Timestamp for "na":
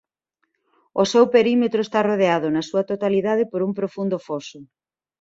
2.51-2.63